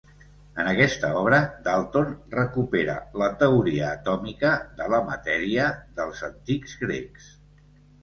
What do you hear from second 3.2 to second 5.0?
la teoria atòmica de